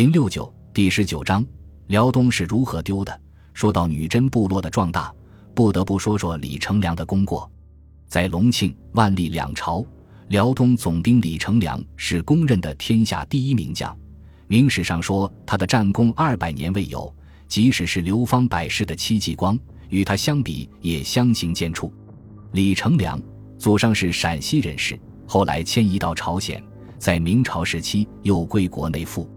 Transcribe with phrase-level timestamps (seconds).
[0.00, 1.44] 零六九第十九章，
[1.88, 3.20] 辽东是如何丢的？
[3.52, 5.14] 说到女真部落的壮大，
[5.54, 7.52] 不得不说说李成梁的功过。
[8.06, 9.84] 在隆庆、万历两朝，
[10.28, 13.94] 辽东总兵李成梁是公认的天下第一名将。
[14.46, 17.14] 明史上说他的战功二百年未有，
[17.46, 19.58] 即使是流芳百世的戚继光，
[19.90, 21.92] 与他相比也相形见绌。
[22.52, 23.20] 李成梁
[23.58, 26.64] 祖上是陕西人士，后来迁移到朝鲜，
[26.96, 29.28] 在明朝时期又归国内附。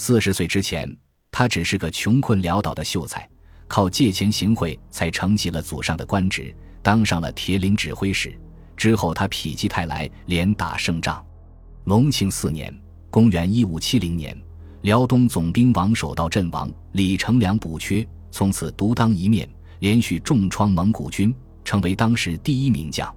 [0.00, 0.88] 四十岁之前，
[1.28, 3.28] 他只是个穷困潦倒的秀才，
[3.66, 8.32] 靠借钱行贿才承袭了祖上的官职，当上了铁岭指挥使。
[8.76, 11.22] 之后，他否极泰来，连打胜仗。
[11.82, 12.72] 隆庆四年
[13.10, 14.40] （公元一五七零年），
[14.82, 21.34] 辽东总兵王守道阵亡，李成梁补缺，从此独当一面，连续重创蒙古军，
[21.64, 23.12] 成为当时第一名将。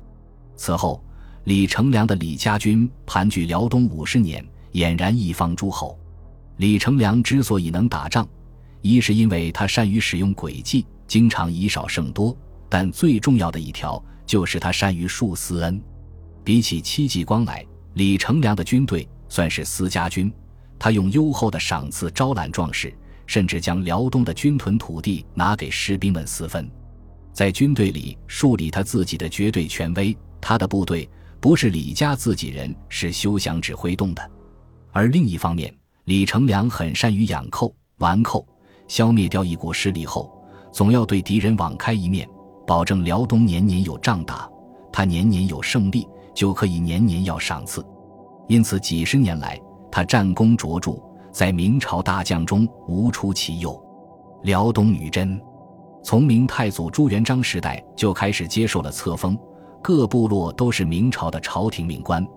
[0.55, 0.99] 此后，
[1.43, 5.95] 李成梁的李家军盘踞辽东五十年，俨然一方诸侯。
[6.57, 8.27] 李成梁之所以能打仗，
[8.81, 12.35] 一是因为他善于使用诡计，经常以少胜多；
[12.69, 15.81] 但最重要的一条就是他善于树私恩。
[16.43, 20.31] 比起戚继光来，李成梁的军队算是私家军。
[20.79, 22.91] 他用优厚的赏赐招揽壮士，
[23.27, 26.69] 甚至将辽东的军屯土地拿给士兵们私分，
[27.31, 30.15] 在军队里树立他自己的绝对权威。
[30.39, 31.07] 他的部队
[31.39, 34.31] 不是李家自己人，是休想指挥动的。
[34.91, 35.71] 而另一方面，
[36.11, 38.45] 李成梁很善于养寇、顽寇，
[38.89, 40.29] 消灭掉一股势力后，
[40.69, 42.27] 总要对敌人网开一面，
[42.67, 44.45] 保证辽东年年有仗打，
[44.91, 47.81] 他年年有胜利，就可以年年要赏赐。
[48.49, 49.57] 因此，几十年来，
[49.89, 53.81] 他战功卓著，在明朝大将中无出其右。
[54.43, 55.41] 辽东女真，
[56.03, 59.39] 从明太祖朱元璋时代就开始接受了册封，
[59.81, 62.27] 各部落都是明朝的朝廷命官，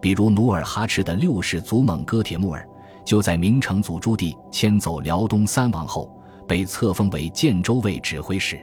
[0.00, 2.66] 比如努尔哈赤的六世祖蒙哥铁木儿。
[3.04, 6.10] 就在明成祖朱棣迁走辽东三王后，
[6.46, 8.60] 被册封为建州卫指挥使。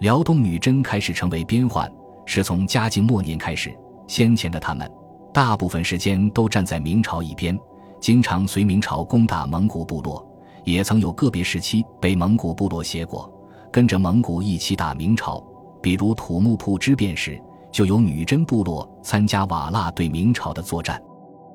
[0.00, 1.90] 辽东女真开始成为边患，
[2.26, 3.72] 是从嘉靖末年开始。
[4.08, 4.90] 先前的他们，
[5.32, 7.58] 大部分时间都站在明朝一边，
[8.00, 10.26] 经常随明朝攻打蒙古部落，
[10.64, 13.32] 也曾有个别时期被蒙古部落挟过，
[13.72, 15.42] 跟着蒙古一起打明朝。
[15.80, 17.40] 比如土木堡之变时，
[17.70, 21.00] 就有女真部落参加瓦剌对明朝的作战。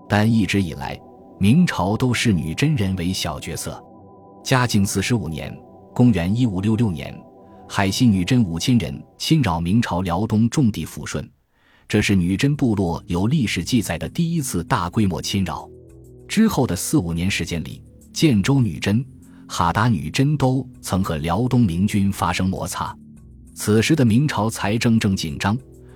[0.10, 1.00] 但一直以来，
[1.40, 3.80] 明朝都视女真人为小角色。
[4.44, 5.56] 嘉靖四十五年
[5.94, 7.16] （公元一五六六年），
[7.70, 11.30] 海西女真五千人侵扰明朝辽东重地抚顺，
[11.88, 15.70] 这是女真部落有历史记载的第一次大规模侵扰。
[16.28, 19.06] 之后的四五年时间里，建州女真、
[19.48, 22.98] 哈达女真都曾和辽东明军发生摩擦。
[23.54, 25.56] 此时的明朝财政正紧张，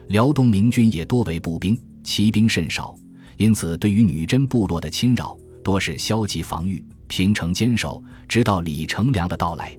[0.09, 2.95] 辽东明军也多为步兵，骑兵甚少。
[3.41, 9.75] 因此，对于女真部落的侵扰，多是消极防御、平城坚守，直到李成梁的到来。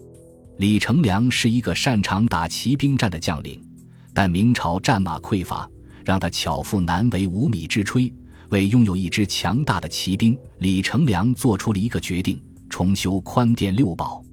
[0.58, 3.64] 李成梁是一个擅长打骑兵战的将领，
[4.12, 5.70] 但明朝战马匮乏，
[6.04, 8.12] 让他巧妇难为无米之炊。
[8.48, 14.24] 为拥有一支强大的骑兵，李成梁做出了一个决定：重修宽甸六堡。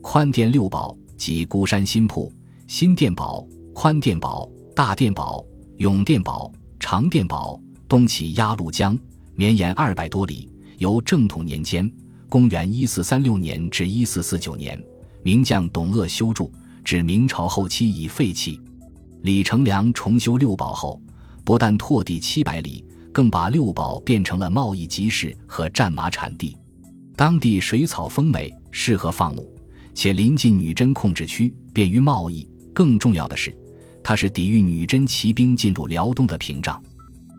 [0.00, 2.32] 宽甸六堡即孤山新铺、
[2.66, 5.44] 新店堡、宽殿堡、大殿堡、
[5.76, 7.60] 永殿堡、长店堡。
[7.90, 8.96] 东起鸭绿江，
[9.34, 10.48] 绵延二百多里。
[10.78, 11.90] 由正统年间
[12.30, 14.80] （公元一四三六年至一四四九年），
[15.24, 16.52] 名将董鄂修筑，
[16.84, 18.60] 至明朝后期已废弃。
[19.22, 21.02] 李成梁重修六堡后，
[21.42, 26.56] 不但拓地七百里，更把六堡变成了贸易集市和战马产地。
[27.16, 29.52] 当地水草丰美，适合放牧，
[29.94, 32.48] 且临近女真控制区，便于贸易。
[32.72, 33.52] 更重要的是，
[34.00, 36.80] 它是抵御女真骑兵进入辽东的屏障。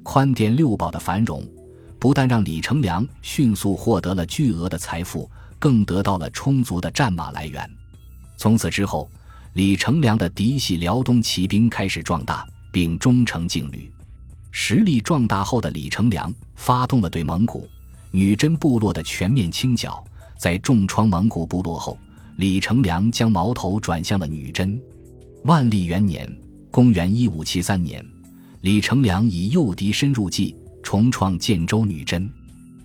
[0.03, 1.43] 宽甸六堡的繁荣，
[1.99, 5.29] 不但让李成梁迅速获得了巨额的财富，
[5.59, 7.69] 更得到了充足的战马来源。
[8.37, 9.09] 从此之后，
[9.53, 13.91] 李成梁的嫡系辽东骑兵开始壮大，并终成劲旅。
[14.49, 17.67] 实力壮大后的李成梁发动了对蒙古、
[18.09, 20.03] 女真部落的全面清剿。
[20.37, 21.97] 在重创蒙古部落后，
[22.37, 24.81] 李成梁将矛头转向了女真。
[25.43, 26.27] 万历元年
[26.71, 28.05] （公元1573年）。
[28.61, 32.31] 李成梁以诱敌深入计，重创建州女真。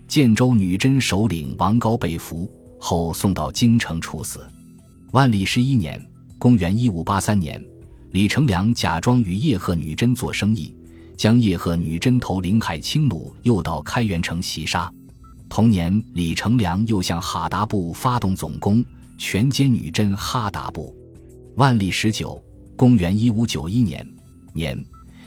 [0.09, 4.41] 建州女真首领王高被俘后，送到京城处死。
[5.13, 6.03] 万历十一年
[6.39, 7.63] （公元一五八三年），
[8.13, 10.75] 李成梁假装与叶赫女真做生意，
[11.15, 14.91] 将叶赫女真头领海青奴诱到开元城袭杀。
[15.47, 18.83] 同年，李成梁又向哈达部发动总攻，
[19.19, 20.97] 全歼女真哈达部。
[21.57, 22.43] 万历十九
[22.77, 24.07] （公元一五九一年）
[24.55, 24.83] 年。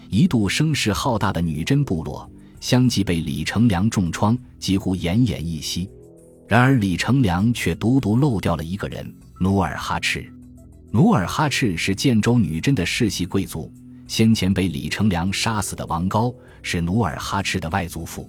[0.09, 2.27] 一度声势浩大的女真部落，
[2.59, 5.87] 相继被李成梁重创，几乎奄奄一息。
[6.47, 10.27] 然而李成梁却独独漏掉了一个人——努尔哈赤。
[10.91, 13.71] 努尔哈赤是建州女真的世袭贵族，
[14.07, 16.33] 先前被李成梁杀死的王高
[16.63, 18.27] 是努尔哈赤的外祖父。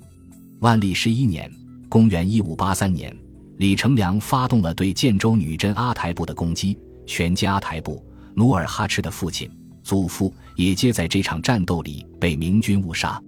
[0.58, 1.50] 万历十一年
[1.88, 3.16] （公元1583年），
[3.56, 8.04] 李成梁发动了对建州女真阿台部的攻击，全歼阿台部。
[8.34, 9.50] 努尔哈赤的父亲、
[9.90, 13.20] 祖父也皆在这场战斗里被明军误杀。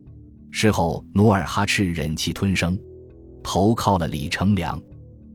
[0.52, 2.78] 事后，努尔哈赤忍气吞声，
[3.42, 4.80] 投靠了李成梁。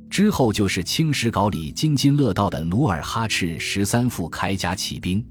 [0.09, 5.21] 之后就是《清史稿》里津津乐道的努尔哈赤十三副铠甲起兵。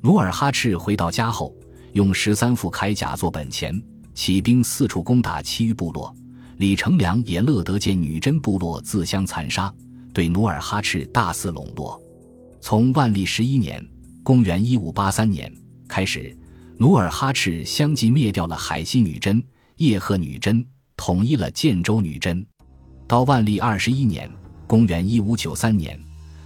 [0.00, 1.54] 努尔哈赤回到家后，
[1.92, 3.78] 用十三副铠甲做本钱，
[4.14, 6.16] 起兵四处攻打其余部落。
[6.56, 9.70] 李成梁也乐得见女真部落自相残杀，
[10.14, 12.00] 对努尔哈赤大肆笼络。
[12.62, 13.86] 从万历十一年
[14.24, 15.52] （公元一五八三年）
[15.86, 16.34] 开始，
[16.78, 19.44] 努尔哈赤相继灭掉了海西女真、
[19.76, 20.66] 叶赫女真，
[20.96, 22.44] 统一了建州女真。
[23.06, 24.28] 到万历二十一年
[24.66, 26.00] （公元一五九三年），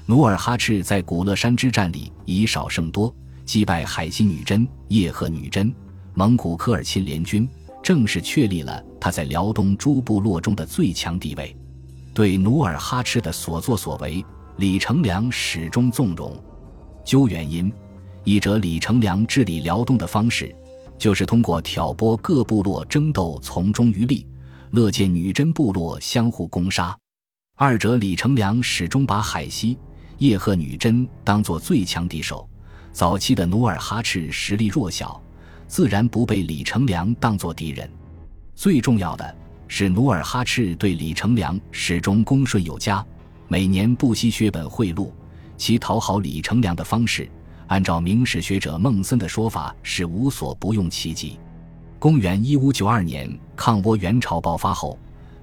[0.06, 3.14] 努尔哈赤在古勒山之战里以少胜多，
[3.44, 5.72] 击败海西女真、叶赫女真、
[6.14, 7.48] 蒙古科尔沁联军，
[7.80, 11.56] 正式确立了他在辽东诸部落中的最强地位。
[12.12, 14.24] 对努尔哈赤的所作所为，
[14.56, 16.36] 李成梁始终纵容。
[17.08, 17.72] 究原因，
[18.22, 20.54] 一者李成梁治理辽东的方式，
[20.98, 24.26] 就是通过挑拨各部落争斗，从中渔利。
[24.72, 26.94] 乐见女真部落相互攻杀，
[27.56, 29.78] 二者李成梁始终把海西、
[30.18, 32.46] 叶赫女真当作最强敌手。
[32.92, 35.18] 早期的努尔哈赤实力弱小，
[35.66, 37.90] 自然不被李成梁当作敌人。
[38.54, 39.34] 最重要的
[39.66, 43.02] 是，努尔哈赤对李成梁始终恭顺有加，
[43.48, 45.10] 每年不惜血本贿赂。
[45.58, 47.28] 其讨好李成梁的方式，
[47.66, 51.38] 按照明史学者孟森的说法，是无所不用其极。
[51.98, 54.96] 公元一五九二年，抗倭援朝爆发后，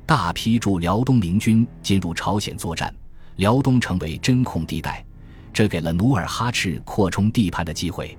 [0.05, 2.91] 大批驻辽东明军进入朝鲜作战，
[3.35, 5.05] 辽东成为真空地带，
[5.51, 8.17] 这给了努尔哈赤扩充地盘的机会。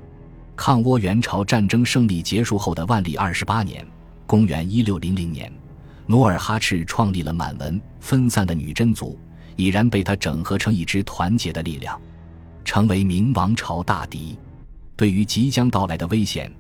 [0.54, 3.86] 抗倭援朝战争胜利结束后的万历二十八年
[4.26, 5.50] （公元一六零零年），
[6.06, 9.18] 努尔哈赤创立了满文，分散的女真族
[9.56, 12.00] 已然被他整合成一支团结的力量，
[12.64, 14.38] 成为明王朝大敌。
[14.94, 16.50] 对于即将到来的危险。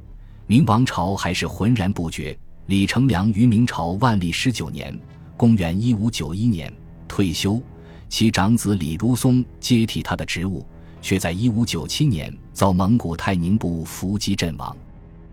[0.48, 2.36] 明王朝还是浑然不觉。
[2.66, 4.96] 李成梁于明朝万历十九年
[5.36, 6.72] （公元一五九一年）
[7.06, 7.60] 退休，
[8.08, 10.66] 其长子李如松接替他的职务，
[11.00, 14.76] 却在一五九七年遭蒙古泰宁部伏击阵亡。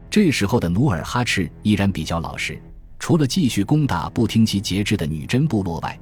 [0.09, 2.61] 这时候的努尔哈赤依然比较老实，
[2.99, 5.99] 除了继续攻打不听其节制的女真部落外，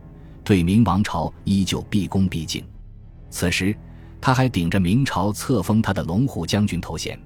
[0.52, 2.62] 对明王朝依旧毕恭毕敬。
[3.30, 3.74] 此时，
[4.20, 7.18] 他还顶着明朝册封他的龙虎将军头衔。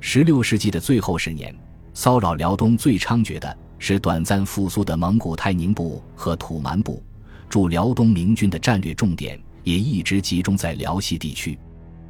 [0.00, 1.56] 十六世纪的最后十年，
[1.94, 7.02] 骚扰辽东最猖獗的是短暂复苏的蒙古泰宁部和土蛮部。
[7.48, 11.58] 驻辽东明军的战略重点也一直集中在辽西地区。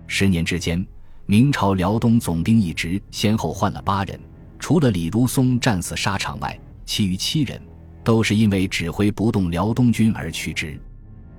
[0.08, 0.84] 十年之间，
[1.26, 4.18] 明朝辽东总兵一职先后换了八人，
[4.58, 7.62] 除了李如松战死沙场外，其余七人
[8.08, 10.80] 都是因为指挥不动辽东军而去职。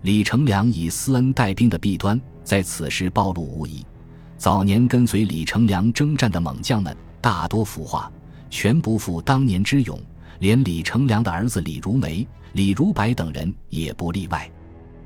[0.03, 3.83] 李成梁以私恩带兵的弊端在此时暴露无遗。
[4.37, 8.11] 早年跟随李成梁征战的猛将们大多腐化，
[8.51, 9.99] 全不复当年之勇，
[10.37, 14.47] 连李成梁的儿子李如梅、李如柏等人也不例外。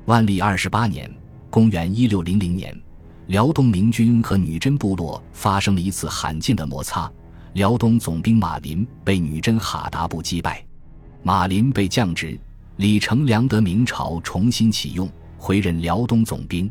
[0.04, 1.10] 万历二十八年
[1.48, 2.78] （公元一六零零年），
[3.28, 7.10] 辽东明军和女真部落发生了一次罕见的摩擦，
[7.54, 10.62] 辽东总兵马林被女真哈达部击败，
[11.26, 12.38] 马林被降职，
[12.76, 16.70] 李成梁得明朝重新启用，回任辽东总兵。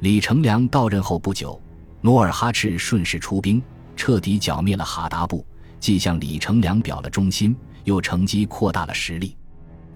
[0.00, 1.60] 李成梁到任后不久。
[2.00, 3.62] 努尔哈赤顺势出兵，
[3.94, 5.44] 彻底剿灭了哈达部，
[5.78, 9.36] 既向李成梁表了忠心，又乘机扩大了实力。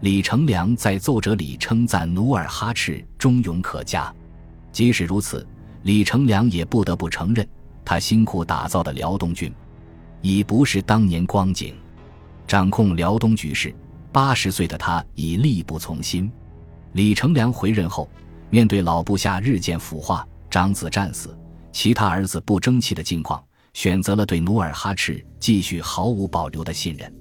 [0.00, 4.14] 李成梁在奏折里称赞努尔哈赤忠勇可嘉。
[4.72, 5.44] 即使如此，
[5.84, 7.48] 李成梁也不得不承认，
[7.82, 9.50] 他辛苦打造的辽东军，
[10.20, 11.74] 已不是当年光景。
[12.46, 13.74] 掌控辽东局势，
[14.16, 16.32] 八十岁的他已力不从心。
[16.94, 18.08] 李成梁回任后，
[18.48, 21.36] 面对老部下日渐腐化，长子战死。
[21.70, 23.44] 其他儿子不争气的境况，
[23.74, 27.14] 选择了对努尔哈赤继续毫无保留的信任。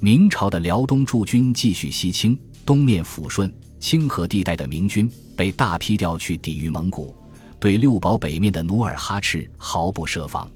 [0.00, 7.16] 明朝的辽东驻军继续西清，东面抚顺、清河地带的明军被大批调去抵御蒙古，
[7.58, 10.46] 对六堡北面的努尔哈赤毫不设防。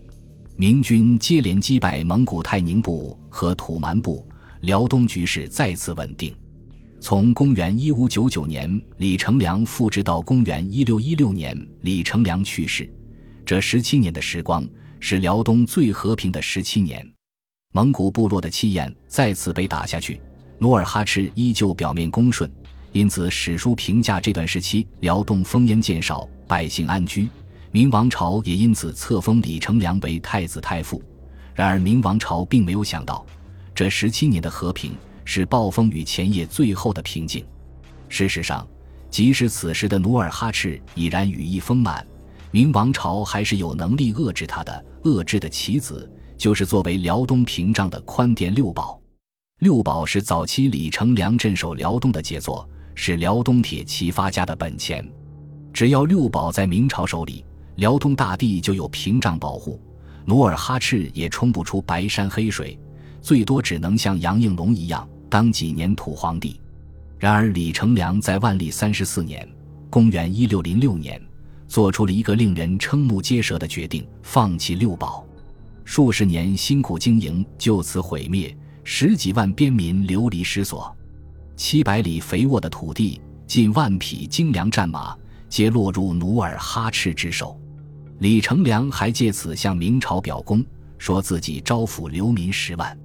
[0.54, 4.28] 明军接连击败蒙古泰宁部和土蛮部，
[4.62, 6.34] 辽东局势再次稳定。
[7.00, 12.92] 从公元一五九九年李成梁复职到公元一六一六年李成梁去世。
[13.46, 14.66] 这十七年的时光
[15.00, 17.08] 是辽东最和平的十七年，
[17.72, 20.20] 蒙古部落的气焰再次被打下去。
[20.58, 22.50] 努尔哈赤依旧表面恭顺，
[22.90, 27.28] 因此史书评价这段时期辽东烽烟渐少，百姓安居。
[27.70, 31.00] 明王朝也因此册封李成梁为太子太傅。
[31.54, 33.24] 然而明王朝并没有想到，
[33.78, 34.92] 这十七年的和平
[35.24, 37.46] 是暴风雨前夜最后的平静。
[38.08, 38.66] 事实上，
[39.08, 42.04] 即使此时的努尔哈赤已然羽翼丰满，
[42.50, 44.84] 明王朝还是有能力遏制他的。
[45.04, 49.00] 遏制的棋子就是作为辽东屏障的宽甸六堡。
[49.60, 55.08] 六堡是早期李成梁镇守辽东的杰作，是辽东铁骑发家的本钱。
[55.72, 57.44] 只要六堡在明朝手里，
[57.76, 59.80] 辽东大地就有屏障保护，
[60.24, 62.76] 努尔哈赤也冲不出白山黑水，
[63.28, 66.58] 最多只能像杨应龙一样当几年土皇帝。
[67.18, 69.46] 然而，李成梁在万历三十四年
[69.90, 71.20] （公元一六零六年）
[71.68, 75.26] 做出了一个令人瞠目结舌的决定：放弃六堡。
[75.84, 80.90] 数十年辛苦经营就此毁灭，十几万边民流离失所，
[81.54, 85.14] 七百里肥沃的土地、近万匹精良战马，
[85.50, 87.60] 皆落入努尔哈赤之手。
[88.20, 90.64] 李成梁还借此向明朝表功，
[90.96, 92.98] 说自己招抚流民十万。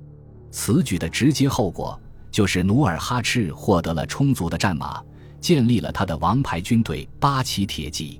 [0.54, 2.00] 此举的直接后果。
[2.30, 5.00] 就是努尔哈赤获得了充足的战马，
[5.40, 8.20] 建立了他的王牌军队八旗铁骑。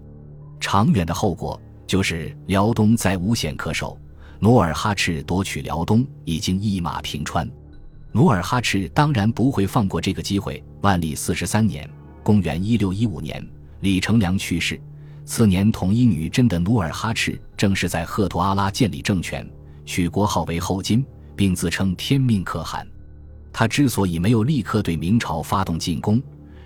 [0.60, 4.00] 长远的后果就是辽东再无险可守。
[4.40, 7.50] 努尔哈赤夺取辽东已经一马平川，
[8.12, 10.64] 努尔哈赤当然不会放过这个机会。
[10.82, 11.90] 万历四十三年
[12.22, 13.44] （公元一六一五年），
[13.82, 14.80] 李成梁去世。
[15.26, 19.50] 次年，统一女真的努尔哈赤正式在赫图阿拉建立政权，
[19.86, 21.04] 取国号为后金，
[21.36, 22.88] 并自称天命可汗。
[23.52, 26.20] 他之所以没有立刻对明朝发动进攻，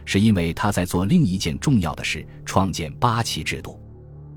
[0.05, 3.77] 是因为他在做另一件重要的事——创建八旗制度。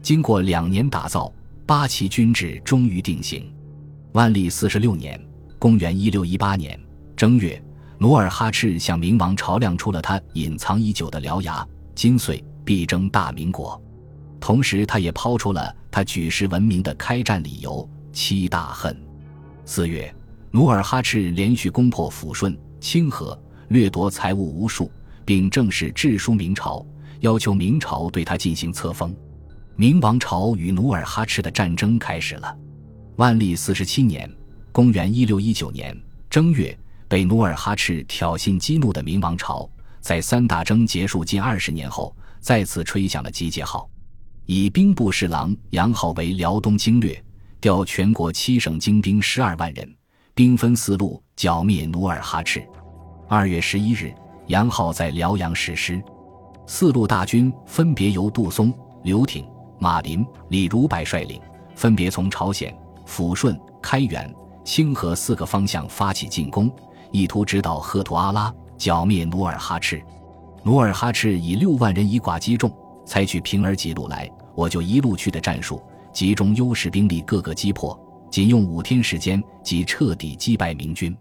[0.03, 1.33] 经过两年打造，
[1.65, 3.53] 八旗军制终于定型。
[4.13, 5.21] 万历四十六年
[5.61, 6.77] （公元一六一八年）
[7.15, 7.63] 正月，
[7.99, 13.81] 努尔哈赤向明王朝亮出了他隐藏已久的獠牙：金岁必争大明国。
[14.41, 19.01] 同时，他也抛出了他举世闻名的开战理由——七大恨。
[19.65, 20.13] 四月。
[20.52, 24.90] 努尔哈赤连续攻破抚顺、清河，掠夺财物无数，
[25.25, 26.85] 并正式致书明朝，
[27.21, 29.14] 要求明朝对他进行册封。
[29.76, 32.59] 明王朝与努尔哈赤的战争开始了。
[33.14, 34.28] 万历四十七年
[34.73, 35.97] （公元一六一九年）
[36.28, 36.76] 正月，
[37.07, 43.88] 被努尔哈赤挑衅激怒的明王朝，在三大征结束近二十年后，再次吹响了集结号，
[44.47, 47.23] 以兵部侍郎杨浩为辽东经略，
[47.61, 49.88] 调全国七省精兵十二万人。
[50.35, 52.67] 兵分四路剿灭努尔哈赤。
[53.29, 54.15] 二月十一日，
[54.47, 56.03] 杨浩在辽阳实施。
[56.67, 58.73] 四路大军分别由杜松、
[59.03, 59.47] 刘挺、
[59.79, 61.41] 马林、李如柏率领，
[61.75, 62.75] 分别从朝鲜、
[63.07, 64.33] 抚顺、开原、
[64.65, 66.71] 清河四个方向发起进攻，
[67.11, 70.03] 意图直捣赫图阿拉，剿灭努尔哈赤。
[70.63, 72.73] 努尔哈赤以六万人以寡击众，
[73.05, 75.83] 采取平而几路来，我就一路去的战术，
[76.13, 77.99] 集中优势兵力，各个击破。
[78.31, 81.15] 仅用五天时间，即彻底击败明军。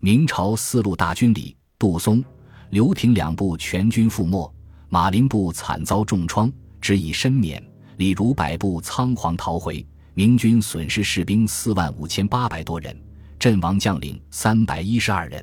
[0.00, 2.22] 明朝四路大军里，杜松、
[2.70, 4.52] 刘廷两部全军覆没，
[4.90, 7.58] 马林部惨遭重创，只以身免；
[7.96, 9.84] 李如百部仓皇逃回。
[10.14, 12.94] 明军损失士兵四万五千八百多人，
[13.38, 15.42] 阵亡将领三百一十二人。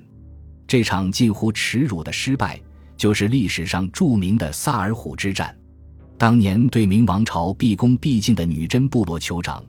[0.68, 2.62] 这场近乎耻辱的失败，
[2.96, 5.58] 就是历史上著名的萨尔浒之战。
[6.20, 9.66] 当年对明王朝毕恭毕敬的女真部落酋长。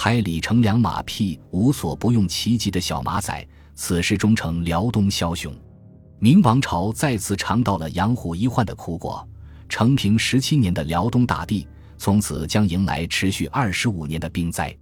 [0.00, 5.52] 拍李成梁马屁，无所不用其极的小马仔，此时终成辽东枭雄。
[6.20, 9.28] 明王朝再次尝到了养虎遗患的苦果，
[9.68, 14.72] 承平十七年的辽东大地，从此将迎来持续二十五年的兵灾。